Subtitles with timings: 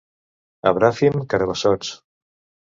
[0.69, 1.93] A Bràfim, carabassots.